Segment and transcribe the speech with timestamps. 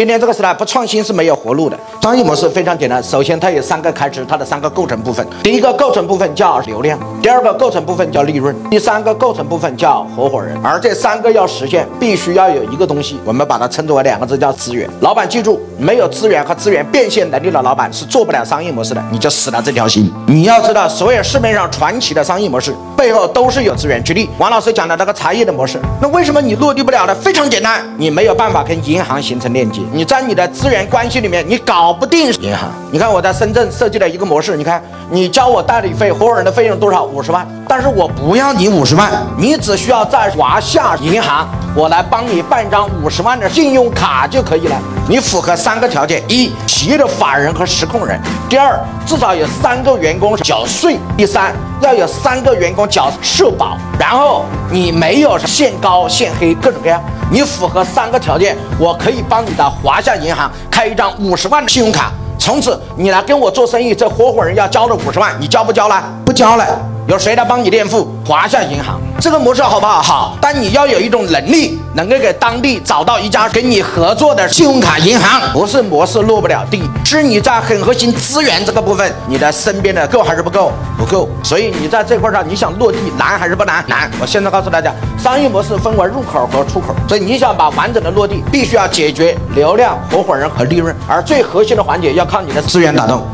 [0.00, 1.78] 今天这个时代不创新是没有活路的。
[2.00, 5.26] 商业模式非常简单，首先它有三个开支，它的三个构成部分。
[5.42, 10.58] 第一个构成部分叫流量，第二个构成部分叫利润，第三个构成部分叫合伙人。
[10.64, 14.88] 而这三个要实现，必须要有一个东西，我们把它称之为两个字叫资源。
[15.00, 20.10] 老板记住，没有资源和资源变现能力的老板是做不了商业模式的，你就死了这条心。
[20.26, 24.04] 你要知道，所有市面上传奇的商业模式背后都是有资源。
[24.04, 27.14] 之力，王老师讲的那个茶叶的模式，那为什么你落地不了呢？
[27.14, 29.80] 非常简单，你没有办法跟银行形成链接。
[29.90, 32.70] 你在你的资源关系里面，你搞不定银行。
[32.92, 37.02] 你看我在深圳设计了一个模式，你看你交我代理费，合伙人的费用多少？
[37.04, 37.46] 五十万。
[37.70, 44.76] 但是我不要你五十万，你只需要在华夏银行，我来帮你办张五十万的信用卡就可以了。
[45.08, 53.78] 你符合三个条件：一，企业的法人和实控人；第二，至少有三个员工缴税；第三，要有三个员工缴社保。
[53.96, 62.10] 然后你没有限高限黑各种各样，你符合三个条件，我可以帮你的华夏银行开一张五十万的信用卡。
[62.36, 66.02] 从此你来跟我做生意，这合伙人要交的五十万，你交不交了？
[66.24, 66.66] 不交了。
[67.06, 68.08] 由谁来帮你垫付？
[68.24, 69.00] 华夏银行。
[69.20, 70.00] 这个模式好不好？
[70.00, 70.36] 好。
[70.40, 75.40] 但你要有一种能力，能够给当地找到一家跟你合作的信用卡银行。
[75.52, 80.72] 不是模式落不了地，是你在很核心资源这个部分，你的身边的够还是不够？
[80.96, 81.28] 不够。
[81.42, 83.84] 所以你在这块上，你想落地难还是不难？
[83.88, 84.10] 难。
[84.20, 86.94] 我现在告诉大家，商业模式分为入口和出口。
[87.08, 93.26] 所以你想把完整的落地，必须要解决流量、合伙人和利润，而最核心的环节要靠你的资源打动。